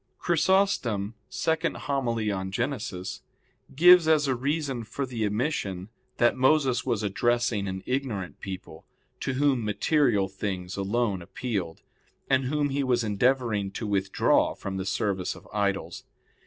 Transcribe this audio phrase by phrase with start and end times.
[0.17, 2.09] Chrysostom [*Hom.
[2.19, 3.21] ii in Genes.]
[3.75, 8.83] gives as a reason for the omission that Moses was addressing an ignorant people,
[9.19, 11.83] to whom material things alone appealed,
[12.27, 16.03] and whom he was endeavoring to withdraw from the service of idols.